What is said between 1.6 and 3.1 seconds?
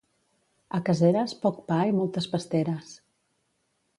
pa i moltes pasteres.